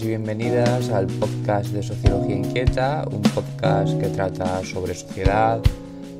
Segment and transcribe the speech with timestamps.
[0.00, 5.60] Y bienvenidas al podcast de Sociología Inquieta, un podcast que trata sobre sociedad,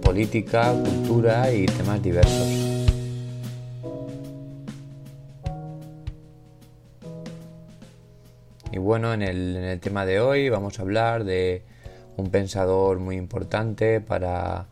[0.03, 2.49] política, cultura y temas diversos.
[8.73, 11.63] Y bueno, en el, en el tema de hoy vamos a hablar de
[12.17, 14.67] un pensador muy importante para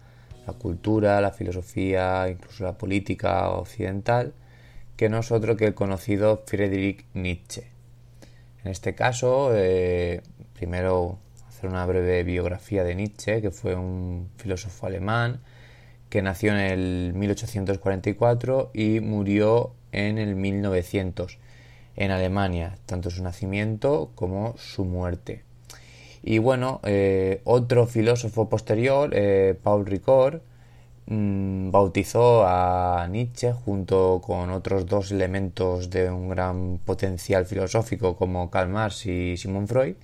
[0.47, 4.33] la cultura, la filosofía, incluso la política occidental,
[4.97, 7.76] que no es otro que el conocido Friedrich Nietzsche.
[8.67, 10.23] En este caso, eh,
[10.53, 15.39] primero hacer una breve biografía de Nietzsche, que fue un filósofo alemán
[16.09, 21.39] que nació en el 1844 y murió en el 1900
[21.95, 25.45] en Alemania, tanto su nacimiento como su muerte.
[26.25, 30.43] Y bueno, eh, otro filósofo posterior, eh, Paul Ricoeur,
[31.07, 38.51] mmm, bautizó a Nietzsche junto con otros dos elementos de un gran potencial filosófico como
[38.51, 39.97] Karl Marx y Sigmund Freud,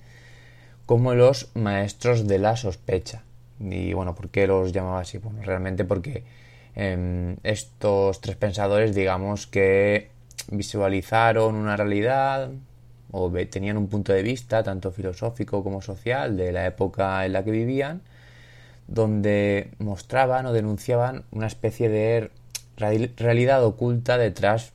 [0.85, 3.23] como los maestros de la sospecha.
[3.59, 5.19] Y bueno, ¿por qué los llamaba así?
[5.41, 6.23] Realmente porque
[6.75, 10.09] eh, estos tres pensadores, digamos que
[10.51, 12.51] visualizaron una realidad
[13.11, 17.43] o tenían un punto de vista tanto filosófico como social de la época en la
[17.43, 18.01] que vivían,
[18.87, 22.31] donde mostraban o denunciaban una especie de
[22.77, 24.73] realidad oculta detrás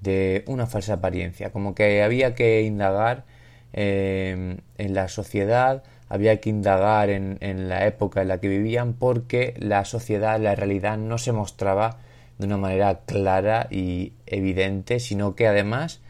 [0.00, 3.24] de una falsa apariencia, como que había que indagar
[3.72, 8.94] eh, en la sociedad, había que indagar en, en, la época en la que vivían
[8.94, 11.98] porque la sociedad, la realidad no se mostraba
[12.38, 16.00] de una manera clara y evidente, sino que además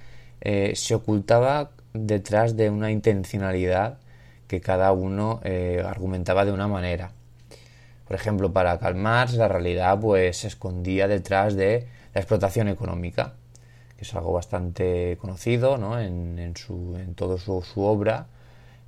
[0.41, 3.99] eh, se ocultaba detrás de una intencionalidad
[4.47, 7.13] que cada uno eh, argumentaba de una manera.
[8.09, 13.35] Por ejemplo, para Karl Marx la realidad pues se escondía detrás de la explotación económica,
[13.97, 16.01] que es algo bastante conocido ¿no?
[16.01, 18.27] en, su, en toda su, su obra,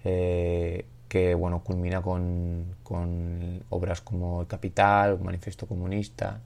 [0.04, 6.41] eh, que bueno, culmina con, con obras como El Capital, El Manifiesto Comunista,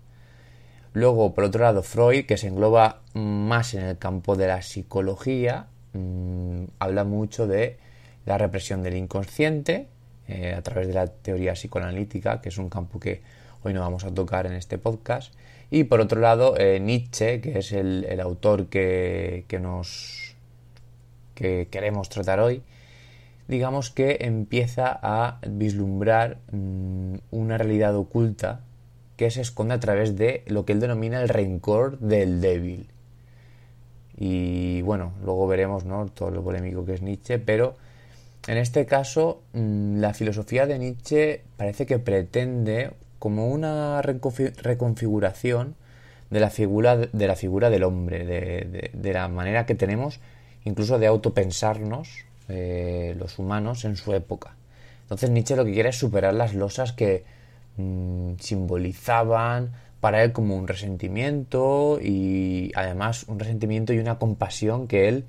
[0.95, 5.67] Luego, por otro lado, Freud, que se engloba más en el campo de la psicología,
[5.93, 7.79] mmm, habla mucho de
[8.27, 9.89] la represión del inconsciente
[10.29, 13.23] eh, a través de la teoría psicoanalítica, que es un campo que
[13.63, 15.35] hoy no vamos a tocar en este podcast.
[15.71, 20.35] Y por otro lado, eh, Nietzsche, que es el, autor que, que, nos
[21.35, 22.63] que queremos tratar hoy,
[23.49, 28.61] digamos que empieza a vislumbrar mmm, una realidad oculta
[29.17, 32.89] que se esconde a través de lo que él denomina el rencor del débil.
[34.17, 36.07] Y bueno, luego veremos ¿no?
[36.07, 37.77] todo lo polémico que es Nietzsche, pero
[38.47, 45.77] en este caso mmm, la filosofía de Nietzsche parece que pretende como una reconfiguración
[46.31, 50.21] de la figura, de la figura del hombre, de, la manera que tenemos
[50.65, 54.57] incluso de autopensarnos eh, los humanos en su época.
[55.03, 57.25] Entonces Nietzsche lo que quiere es superar las losas que
[57.77, 65.09] mmm, simbolizaban para él como un resentimiento y además un resentimiento y una compasión que
[65.09, 65.25] él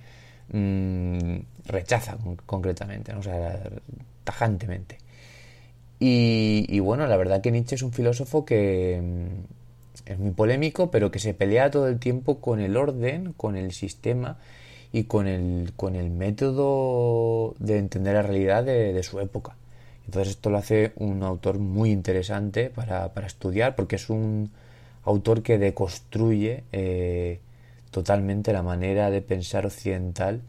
[0.51, 3.19] mmm, rechaza con concretamente, ¿no?
[3.19, 3.59] o sea,
[4.23, 4.97] tajantemente.
[5.99, 11.09] Y, bueno, la verdad que Nietzsche es un filósofo que mmm, es muy polémico, pero
[11.09, 14.37] que se pelea todo el tiempo con el orden, con el sistema
[14.91, 19.55] y con el, con el método de entender la realidad de, de su época.
[20.05, 24.51] Entonces esto lo hace un autor muy interesante para, para estudiar porque es un
[25.03, 27.39] autor que deconstruye eh,
[27.91, 30.41] totalmente la manera de pensar occidental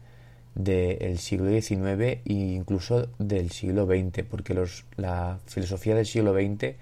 [0.57, 6.75] del siglo XIX e incluso del siglo XX, porque los, la filosofía del siglo XX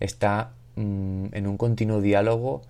[0.00, 2.62] está mmm, en un continuo diálogo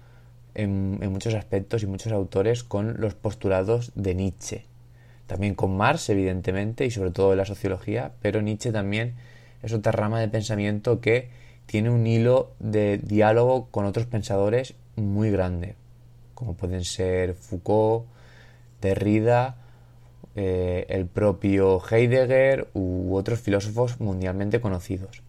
[0.54, 4.66] en, en, muchos aspectos y muchos autores con los postulados de Nietzsche.
[5.26, 9.14] También con Marx, evidentemente, y sobre todo en la sociología, pero Nietzsche también
[9.62, 11.30] es otra rama de pensamiento que
[11.64, 15.76] tiene un hilo de diálogo con otros pensadores muy grande,
[16.34, 18.04] como pueden ser Foucault,
[18.82, 19.61] Derrida,
[20.34, 25.22] eh, el propio Heidegger u otros filósofos mundialmente conocidos.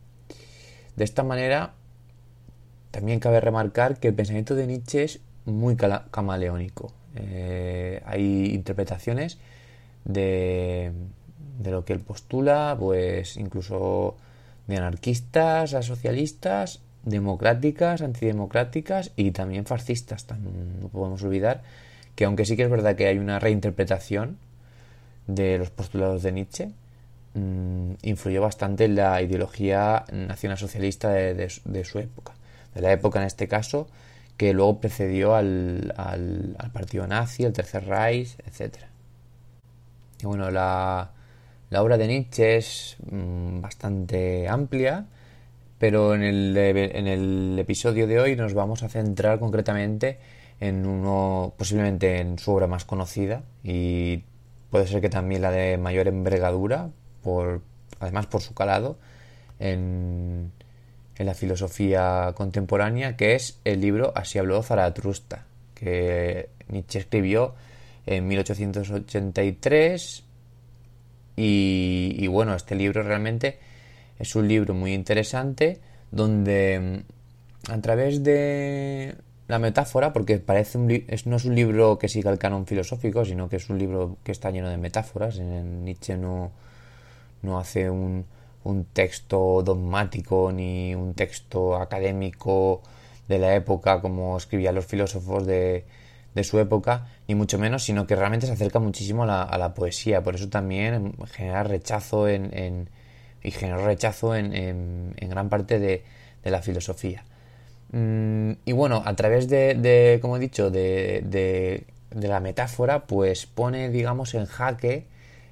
[0.96, 1.74] De esta manera,
[2.92, 6.94] también cabe remarcar que el pensamiento de Nietzsche es muy camaleónico.
[7.16, 9.40] Eh, hay interpretaciones
[10.06, 10.92] de,
[11.60, 14.16] de, lo que él postula, pues incluso
[14.68, 20.26] de anarquistas a socialistas, democráticas, antidemocráticas y también fascistas.
[20.30, 21.62] no podemos olvidar
[22.16, 24.38] que aunque sí que es verdad que hay una reinterpretación
[25.28, 26.72] de los postulados de Nietzsche,
[27.34, 32.34] mmm, influyó bastante en la ideología nacionalsocialista de, de, su época,
[32.74, 33.88] de la época en este caso,
[34.38, 38.78] que luego precedió al, al, al partido nazi, el Tercer Reich, etc.
[40.22, 41.12] Y bueno, la,
[41.70, 45.06] la obra de Nietzsche es mmm, bastante amplia,
[45.78, 50.18] pero en el, en el episodio de hoy nos vamos a centrar concretamente
[50.60, 54.24] en uno, posiblemente en su obra más conocida y
[54.74, 56.90] puede ser que también la de mayor envergadura,
[57.22, 57.62] por,
[58.00, 58.98] además por su calado
[59.60, 60.52] en,
[61.16, 67.54] en la filosofía contemporánea, que es el libro Así habló Zaratrusta, que Nietzsche escribió
[68.08, 70.24] en 1883
[71.36, 73.60] y, y, bueno, este libro realmente
[74.18, 77.04] es un libro muy interesante donde
[77.70, 79.14] a través de
[79.54, 83.24] la metáfora, porque parece un es, no es un libro que siga el canon filosófico,
[83.24, 85.38] sino que es un libro que está lleno de metáforas.
[85.38, 86.52] En Nietzsche no,
[87.44, 88.26] no hace un,
[88.64, 92.82] un texto dogmático ni un texto académico
[93.28, 95.86] de la época como escribían los filósofos de,
[96.34, 99.58] de, su época, ni mucho menos, sino que realmente se acerca muchísimo a la, a
[99.60, 100.24] la poesía.
[100.24, 102.90] Por eso también genera rechazo en, en
[103.44, 106.04] y generó rechazo en, en, en gran parte de,
[106.44, 107.24] de la filosofía.
[107.94, 114.34] Mm, y bueno, a través de, como he dicho, de, la metáfora, pues pone, digamos,
[114.34, 115.06] en jaque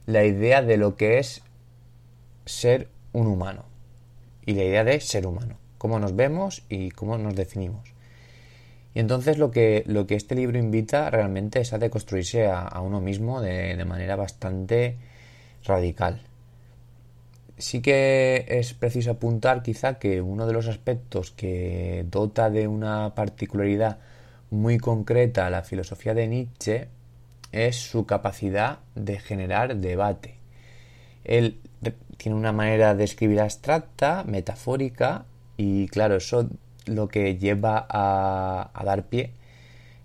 [0.08, 1.44] la idea de lo que es
[2.46, 3.66] ser un humano.
[4.46, 5.58] Y la idea de ser humano.
[5.78, 7.94] Cómo nos vemos y cómo nos definimos.
[8.96, 12.82] Y entonces lo que, lo que este libro invita realmente es a deconstruirse a, a
[12.82, 14.98] uno mismo de manera bastante
[15.64, 16.22] radical
[17.62, 23.14] sí que es preciso apuntar quizá que uno de los aspectos que dota de una
[23.16, 24.00] particularidad
[24.50, 26.88] muy concreta a la filosofía de Nietzsche
[27.52, 30.36] es su capacidad de generar debate.
[31.24, 31.60] Él
[32.18, 35.26] tiene una manera de escribir abstracta, metafórica,
[35.58, 36.50] y claro, eso
[36.86, 39.32] lo que lleva a, a dar pie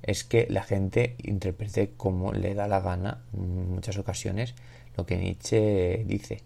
[0.03, 4.55] es que la gente interprete como le da la gana en muchas ocasiones
[4.97, 6.43] lo que Nietzsche dice.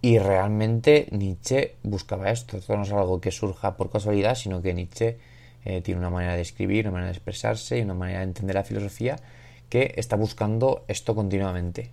[0.00, 2.56] Y realmente Nietzsche buscaba esto.
[2.56, 5.18] Esto no es algo que surja por casualidad, sino que Nietzsche
[5.64, 8.54] eh, tiene una manera de escribir, una manera de expresarse y una manera de entender
[8.54, 9.16] la filosofía
[9.68, 11.90] que está buscando esto continuamente.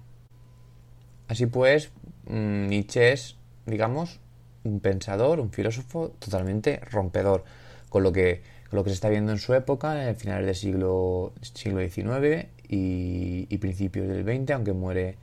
[1.28, 1.92] Así pues,
[2.28, 4.19] mmm, Nietzsche es, digamos,
[4.63, 7.44] un pensador, un filósofo totalmente rompedor
[7.90, 10.46] con lo que, con lo que se está viendo en su época, en el finales
[10.46, 15.18] del siglo, siglo XIX y, y principios del XX, aunque muere,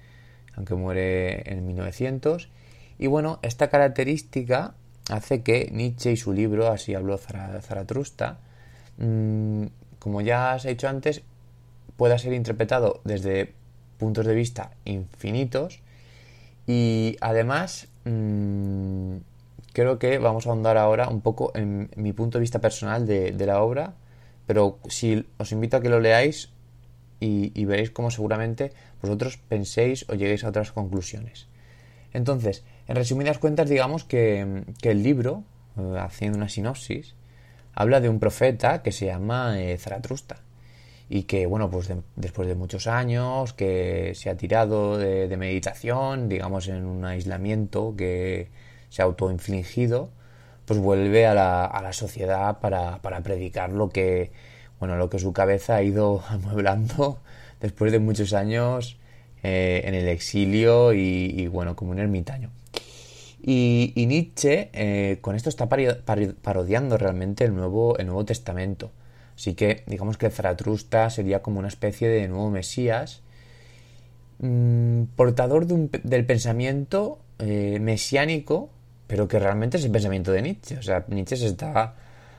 [0.56, 2.50] aunque muere en 1900
[3.02, 4.75] y bueno, esta característica
[5.10, 8.38] hace que Nietzsche y su libro, así habló Zaratrusta,
[8.96, 9.64] mmm,
[9.99, 11.22] como ya se ha dicho antes,
[11.96, 13.54] pueda ser interpretado desde
[13.99, 15.81] puntos de vista infinitos
[16.69, 19.17] y además mmm,
[19.72, 23.32] creo que vamos a ahondar ahora un poco en mi punto de vista personal de,
[23.32, 23.94] de la obra,
[24.46, 26.50] pero si os invito a que lo leáis
[27.19, 28.70] y, y veréis cómo seguramente
[29.03, 31.48] vosotros penséis o lleguéis a otras conclusiones.
[32.12, 35.44] Entonces, en resumidas cuentas, digamos que, que el libro,
[35.79, 37.15] eh, haciendo una sinopsis,
[37.74, 40.36] habla de un profeta que se llama eh, Zaratrusta
[41.08, 45.36] y que, bueno, pues de, después de muchos años, que se ha tirado de, de,
[45.36, 48.48] meditación, digamos en un aislamiento que
[48.89, 50.10] se ha autoinfligido,
[50.65, 54.32] pues vuelve a la, a la sociedad para, para, predicar lo que,
[54.79, 57.19] bueno, lo que su cabeza ha ido amueblando
[57.60, 58.98] después de muchos años
[59.43, 62.51] eh, en el exilio y, y, bueno, como un ermitaño.
[63.43, 68.93] Y, y Nietzsche eh, con esto está parodiando realmente el Nuevo, el Nuevo Testamento.
[69.34, 73.22] Así que digamos que Zaratrusta sería como una especie de nuevo Mesías,
[74.39, 78.70] mmm, portador de un, del pensamiento eh, mesiánico,
[79.08, 80.79] pero que realmente es el pensamiento de Nietzsche.
[80.79, 81.96] O sea, Nietzsche se está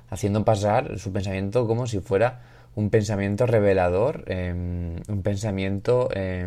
[0.10, 2.42] haciendo pasar su pensamiento como si fuera
[2.76, 6.46] un pensamiento revelador, eh, un pensamiento, eh,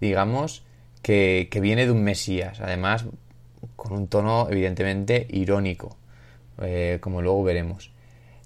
[0.00, 0.64] digamos,
[1.02, 3.04] que, viene de un Mesías, además
[3.76, 5.96] con un tono evidentemente irónico,
[6.60, 7.92] eh, como luego veremos.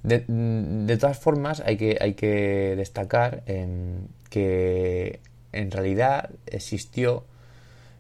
[0.03, 5.21] De, todas formas, hay que, hay que destacar em, que
[5.53, 7.25] en realidad existió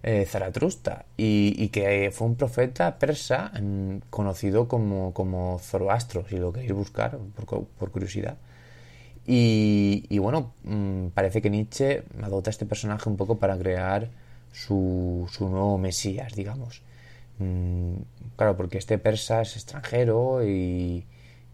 [0.02, 6.52] eh, Zaratrusta y, que fue un profeta persa em, conocido como, como Zoroastro, si lo
[6.52, 7.18] queréis buscar
[7.78, 8.36] por, curiosidad.
[9.26, 14.08] Y, bueno, mm, parece que Nietzsche adopta este personaje un poco para crear
[14.56, 16.82] su, su nuevo Mesías, digamos.
[17.38, 17.96] Mm,
[18.36, 21.04] claro, porque este persa es extranjero y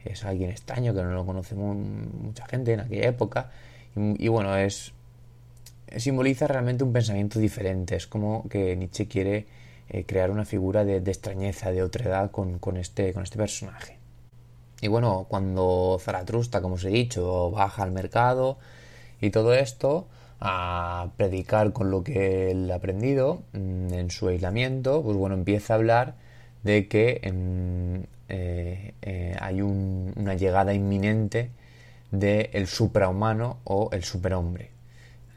[0.05, 3.51] es alguien extraño que no lo conoce mucha gente en aquella época.
[3.97, 4.93] Y, bueno, es
[5.97, 7.97] simboliza realmente un pensamiento diferente.
[7.97, 9.47] Es como que Nietzsche quiere
[9.89, 13.99] eh, crear una figura de, extrañeza, de otredad con, con, este, con este personaje.
[14.81, 18.59] Y bueno, cuando Zaratrusta, como os he dicho, baja al mercado
[19.21, 20.09] y todo esto,
[20.45, 25.75] a predicar con lo que él ha aprendido mm, en su aislamiento, pues bueno, empieza
[25.75, 26.15] a hablar
[26.65, 31.51] de que em, eh, eh, hay una llegada inminente
[32.11, 34.71] del suprahumano o el superhombre.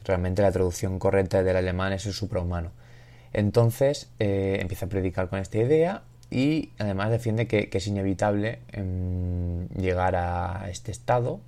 [0.03, 2.71] Realmente la traducción correcta del alemán es el suprahumano.
[3.31, 9.67] Entonces eh, empieza a predicar con esta idea y además defiende que, es inevitable em,
[9.69, 11.41] llegar a este estado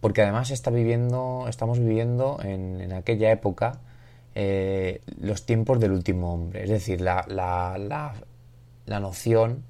[0.00, 3.80] porque además está viviendo, estamos viviendo en, aquella época
[4.34, 9.64] eh, los tiempos del último hombre, es decir, la, la, noción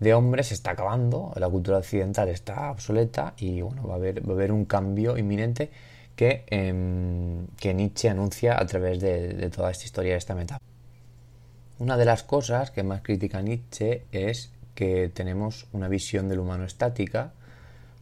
[0.00, 4.26] de hombre se está acabando, la cultura occidental está obsoleta y bueno, va a haber,
[4.26, 5.70] va a haber un cambio inminente
[6.14, 10.64] que, em, que Nietzsche anuncia a través de, de, toda esta historia, de esta metáfora.
[11.80, 16.64] Una de las cosas que más critica Nietzsche es que tenemos una visión del humano
[16.64, 17.32] estática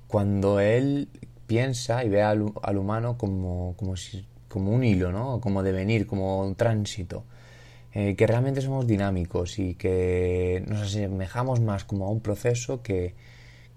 [0.08, 1.08] cuando él
[1.46, 2.42] piensa y ve al,
[2.76, 3.74] humano como,
[4.48, 5.40] como un hilo, ¿no?
[5.40, 7.24] como devenir, como un tránsito.
[7.98, 13.14] Eh, que realmente somos dinámicos y que nos asemejamos más como a un proceso que,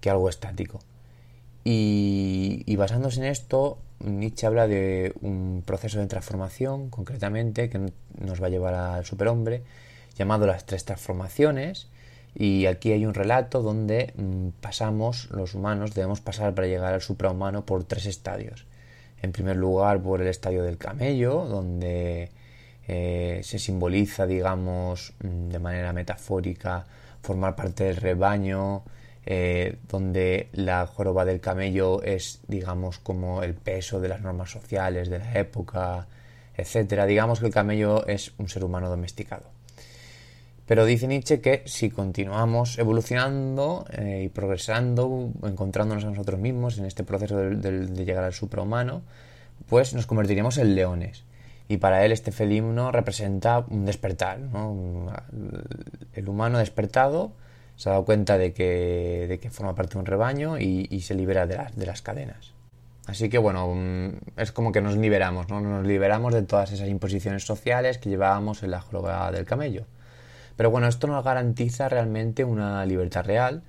[0.02, 0.80] que algo estático.
[1.64, 8.42] Y, y, basándose en esto, Nietzsche habla de un proceso de transformación, concretamente, que nos
[8.42, 9.62] va a llevar al superhombre,
[10.16, 11.88] llamado las tres transformaciones,
[12.34, 17.02] y aquí hay un relato donde mm, pasamos, los humanos debemos pasar para llegar al
[17.02, 18.66] suprahumano por tres estadios.
[19.22, 22.30] En primer lugar, por el estadio del camello, donde
[22.88, 26.86] eh, se simboliza, digamos, mm, de manera metafórica,
[27.22, 28.82] formar parte del rebaño,
[29.26, 35.10] eh, donde la joroba del camello es, digamos, como el peso de las normas sociales
[35.10, 36.06] de la época,
[36.56, 37.06] etcétera.
[37.06, 39.44] Digamos que el camello es un ser humano domesticado.
[40.70, 46.84] Pero dice Nietzsche que si continuamos evolucionando eh, y progresando, encontrándonos a nosotros mismos en
[46.84, 49.02] este proceso de, llegar al suprahumano,
[49.68, 51.24] pues nos convertiríamos en leones.
[51.66, 54.38] Y para él este felino representa un despertar.
[56.14, 57.32] El humano despertado
[57.74, 61.56] se ha dado cuenta de que, forma parte de un rebaño y, se libera de
[61.56, 62.52] las, de las cadenas.
[63.06, 65.60] Así que bueno, mm, es como que nos liberamos, ¿no?
[65.60, 69.86] Nos liberamos de todas esas imposiciones sociales que llevábamos en la joroba del camello.
[70.60, 73.62] Pero bueno, esto no garantiza realmente una libertad real,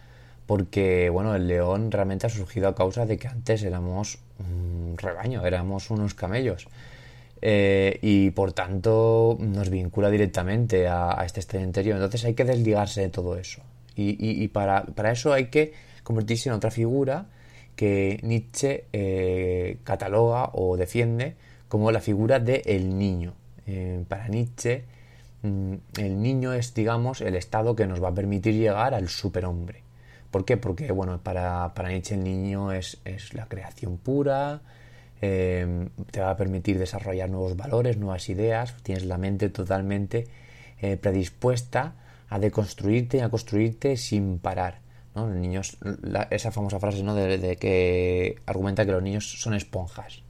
[0.45, 5.45] porque bueno, el león realmente ha surgido a causa de que antes éramos un rebaño,
[5.45, 6.67] éramos unos camellos.
[7.41, 11.95] Eh, y por tanto nos vincula directamente a, este estado interior.
[11.95, 13.61] Entonces hay que desligarse de todo eso.
[13.95, 14.83] Y, para,
[15.13, 15.71] eso hay que
[16.03, 17.27] convertirse en otra figura
[17.77, 21.35] que Nietzsche eh, cataloga o defiende
[21.69, 23.33] como la figura del el niño.
[23.65, 24.83] Eh, para Nietzsche
[25.43, 29.83] el niño es, digamos, el estado que nos va a permitir llegar al superhombre.
[30.29, 30.57] ¿Por qué?
[30.57, 32.99] Porque, bueno, para, para Nietzsche el niño es,
[33.33, 34.61] la creación pura,
[35.21, 40.27] eh, te va a permitir desarrollar nuevos valores, nuevas ideas, tienes la mente totalmente
[40.79, 41.95] eh, predispuesta
[42.29, 44.79] a deconstruirte y a construirte sin parar.
[45.15, 45.27] ¿no?
[45.29, 45.77] niños,
[46.29, 47.13] esa famosa frase ¿no?
[47.13, 50.23] de, que argumenta que los niños son esponjas.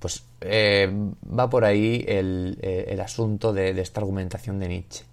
[0.00, 0.90] Pues eh,
[1.38, 5.04] va por ahí el, eh, asunto de, esta argumentación de Nietzsche.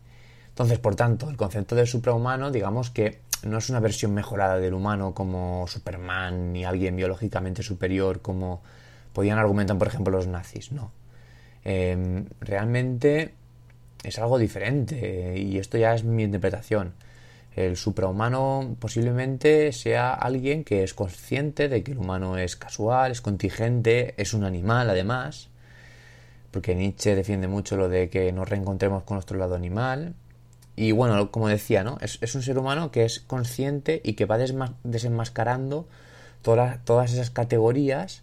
[0.47, 4.73] Entonces, por tanto, el concepto del suprahumano, digamos que no es una versión mejorada del
[4.73, 8.63] humano como Superman ni alguien biológicamente superior como
[9.13, 10.91] podían argumentar, por ejemplo, los nazis, no.
[11.63, 13.33] Em, realmente
[14.03, 16.93] es algo diferente y esto ya es mi interpretación.
[17.57, 23.19] El suprahumano posiblemente sea alguien que es consciente de que el humano es casual, es
[23.19, 25.49] contingente, es un animal además,
[26.51, 30.13] porque Nietzsche defiende mucho lo de que nos reencontremos con nuestro lado animal.
[30.75, 31.97] Y bueno, como decía, ¿no?
[31.99, 35.87] Es, un ser humano que es consciente y que va desenmascarando
[36.43, 38.21] todas, esas categorías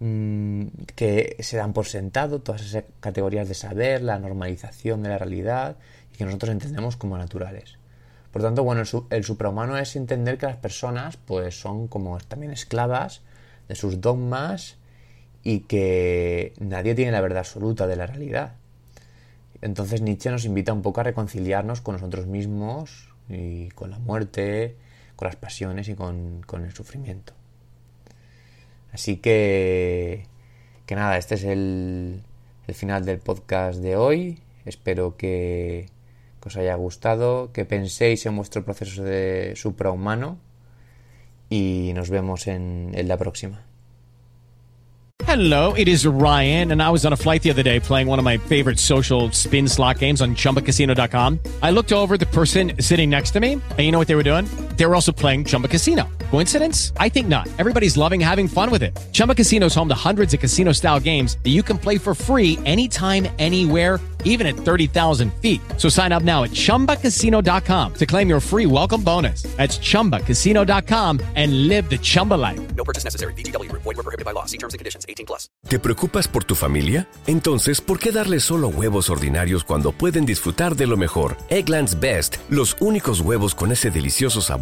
[0.00, 5.16] mm, que se dan por sentado, todas esas categorías de saber, la normalización de la
[5.16, 5.78] realidad
[6.12, 7.78] y que nosotros entendemos como naturales.
[8.34, 13.20] Por tanto, bueno, el, suprahumano es entender que las personas pues son como también esclavas
[13.68, 14.74] de sus dogmas
[15.44, 18.56] y que nadie tiene la verdad absoluta de la realidad.
[19.62, 24.74] Entonces Nietzsche nos invita un poco a reconciliarnos con nosotros mismos y con la muerte,
[25.14, 27.34] con las pasiones y con, el sufrimiento.
[28.90, 30.26] Así que,
[30.86, 32.20] que nada, este es el,
[32.66, 34.40] el final del podcast de hoy.
[34.64, 35.86] Espero que,
[36.44, 40.38] os haya gustado, que penséis en vuestro proceso de suprahumano
[41.50, 43.64] y nos vemos en, en la próxima.
[45.26, 48.18] Hello, it is Ryan, and I was on a flight the other day playing one
[48.18, 51.38] of my favorite social spin slot games on chumbacasino.com.
[51.62, 54.24] I looked over the person sitting next to me, and you know what they were
[54.24, 54.46] doing?
[54.76, 56.08] They were also playing Chumba Casino.
[56.30, 56.92] Coincidence?
[56.98, 57.48] I think not.
[57.58, 58.98] Everybody's loving having fun with it.
[59.12, 62.14] Chumba Casino is home to hundreds of casino style games that you can play for
[62.14, 65.60] free anytime, anywhere even at 30,000 feet.
[65.78, 69.44] So sign up now at ChumbaCasino.com to claim your free welcome bonus.
[69.56, 72.60] That's ChumbaCasino.com and live the Chumba life.
[72.74, 73.32] No purchase necessary.
[73.34, 73.70] BGW.
[73.70, 74.46] Void were prohibited by law.
[74.46, 75.06] See terms and conditions.
[75.08, 75.48] 18 plus.
[75.68, 77.08] ¿Te preocupas por tu familia?
[77.26, 81.36] Entonces, ¿por qué darles solo huevos ordinarios cuando pueden disfrutar de lo mejor?
[81.48, 82.36] Eggland's Best.
[82.50, 84.40] Los únicos huevos con ese delicioso